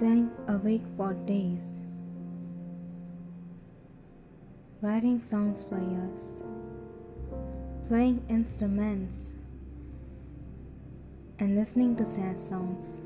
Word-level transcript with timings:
Staying 0.00 0.30
awake 0.48 0.84
for 0.96 1.12
days. 1.12 1.82
Writing 4.80 5.20
songs 5.20 5.66
for 5.68 5.78
years. 5.78 6.36
Playing 7.86 8.24
instruments. 8.30 9.34
And 11.38 11.54
listening 11.54 11.96
to 11.96 12.06
sad 12.06 12.40
songs. 12.40 13.02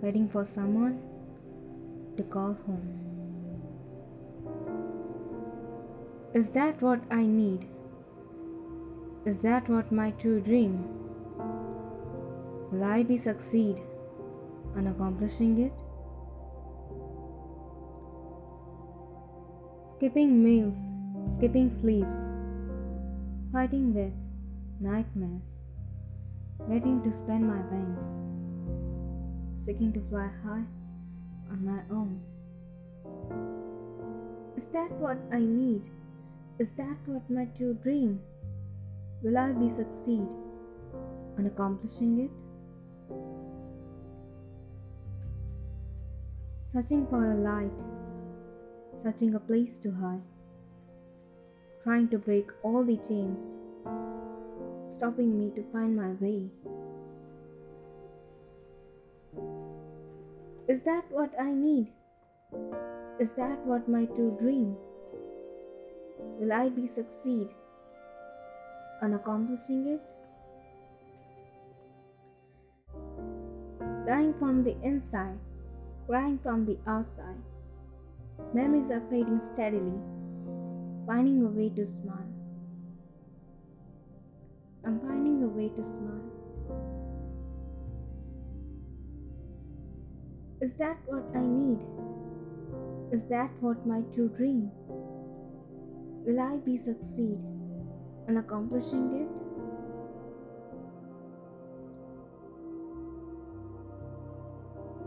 Waiting 0.00 0.30
for 0.30 0.46
someone 0.46 0.98
to 2.16 2.22
call 2.22 2.56
home. 2.66 2.88
Is 6.32 6.52
that 6.52 6.80
what 6.80 7.02
I 7.10 7.26
need? 7.26 7.68
Is 9.26 9.40
that 9.40 9.68
what 9.68 9.92
my 9.92 10.12
true 10.12 10.40
dream? 10.40 10.84
Will 12.70 12.82
I 12.82 13.02
be 13.02 13.18
succeed 13.18 13.82
on 14.76 14.86
accomplishing 14.86 15.58
it? 15.60 15.72
Skipping 19.96 20.42
meals, 20.42 20.78
skipping 21.36 21.70
sleeps, 21.70 22.16
fighting 23.52 23.94
with 23.94 24.12
nightmares, 24.80 25.62
waiting 26.60 27.02
to 27.02 27.12
spend 27.12 27.46
my 27.46 27.60
wings, 27.70 28.08
seeking 29.64 29.92
to 29.92 30.00
fly 30.10 30.28
high 30.44 30.64
on 31.50 31.64
my 31.64 31.80
own. 31.90 32.20
Is 34.56 34.64
that 34.68 34.90
what 34.92 35.18
I 35.32 35.38
need? 35.38 35.82
Is 36.58 36.72
that 36.72 36.96
what 37.06 37.28
my 37.30 37.44
true 37.56 37.74
dream? 37.74 38.20
Will 39.22 39.38
I 39.38 39.52
be 39.52 39.68
succeed 39.68 40.26
on 41.38 41.46
accomplishing 41.46 42.20
it? 42.20 42.30
Searching 46.72 47.06
for 47.08 47.32
a 47.32 47.36
light, 47.36 47.70
searching 48.96 49.34
a 49.34 49.38
place 49.38 49.76
to 49.82 49.90
hide, 49.90 50.22
trying 51.84 52.08
to 52.08 52.16
break 52.16 52.46
all 52.62 52.82
the 52.82 52.96
chains, 52.96 53.58
stopping 54.88 55.38
me 55.38 55.50
to 55.54 55.62
find 55.70 55.94
my 55.94 56.12
way. 56.18 56.48
Is 60.66 60.80
that 60.84 61.04
what 61.10 61.38
I 61.38 61.52
need? 61.52 61.88
Is 63.20 63.28
that 63.36 63.58
what 63.66 63.86
my 63.86 64.06
true 64.06 64.34
dream? 64.40 64.74
Will 66.40 66.54
I 66.54 66.70
be 66.70 66.86
succeed 66.86 67.48
on 69.02 69.12
accomplishing 69.12 69.88
it? 69.88 70.00
Dying 74.06 74.32
from 74.38 74.64
the 74.64 74.74
inside, 74.82 75.38
crying 76.06 76.38
from 76.42 76.66
the 76.66 76.76
outside. 76.86 77.42
Memories 78.52 78.90
are 78.90 79.02
fading 79.08 79.40
steadily, 79.52 79.98
finding 81.06 81.42
a 81.42 81.48
way 81.48 81.68
to 81.70 81.86
smile. 81.86 82.32
I'm 84.84 85.00
finding 85.00 85.42
a 85.42 85.48
way 85.48 85.68
to 85.68 85.82
smile. 85.82 86.32
Is 90.60 90.74
that 90.78 90.98
what 91.06 91.24
I 91.34 91.40
need? 91.40 91.78
Is 93.12 93.28
that 93.28 93.50
what 93.60 93.86
my 93.86 94.00
true 94.14 94.28
dream? 94.28 94.70
Will 96.24 96.40
I 96.40 96.56
be 96.58 96.78
succeed 96.78 97.38
in 98.28 98.36
accomplishing 98.38 99.22
it? 99.22 99.41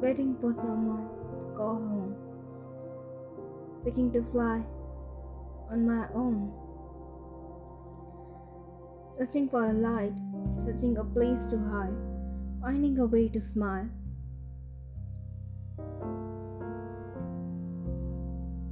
Waiting 0.02 0.36
for 0.42 0.54
someone 0.54 1.08
to 1.30 1.56
call 1.58 1.76
home, 1.76 2.16
seeking 3.84 4.12
to 4.12 4.24
fly 4.32 4.62
on 5.72 5.88
my 5.88 6.06
own, 6.14 6.52
searching 9.18 9.48
for 9.50 9.66
a 9.66 9.74
light, 9.74 10.14
searching 10.60 10.98
a 10.98 11.04
place 11.04 11.46
to 11.46 11.58
hide, 11.58 11.96
finding 12.62 13.00
a 13.00 13.06
way 13.06 13.30
to 13.30 13.42
smile. 13.42 13.88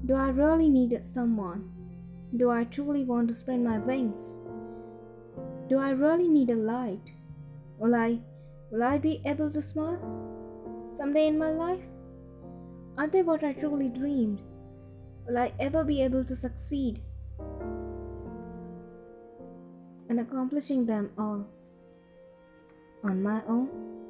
Do 0.06 0.16
I 0.16 0.30
really 0.30 0.70
need 0.70 1.02
someone? 1.14 1.72
Do 2.36 2.52
I 2.52 2.66
truly 2.66 3.06
want 3.06 3.30
to 3.30 3.34
spread 3.34 3.62
my 3.62 3.78
wings? 3.80 4.40
Do 5.70 5.80
I 5.80 5.92
really 5.92 6.28
need 6.28 6.50
a 6.50 6.56
light? 6.56 7.12
Will 7.78 7.96
I 7.96 8.20
will 8.70 8.84
I 8.84 8.98
be 8.98 9.22
able 9.26 9.50
to 9.52 9.62
smile 9.62 10.33
someday 10.96 11.28
in 11.28 11.38
my 11.38 11.52
life? 11.52 11.84
Are 12.98 13.08
they 13.08 13.24
what 13.24 13.44
I 13.44 13.54
truly 13.54 13.90
dreamed? 13.90 14.42
Will 15.28 15.38
I 15.38 15.54
ever 15.60 15.84
be 15.84 16.02
able 16.04 16.24
to 16.26 16.36
succeed 16.36 17.02
in 20.10 20.20
accomplishing 20.20 20.86
them 20.86 21.12
all 21.18 21.48
on 23.04 23.24
my 23.24 23.42
own? 23.48 24.03